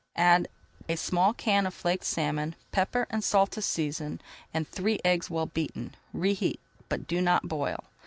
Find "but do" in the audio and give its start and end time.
6.89-7.21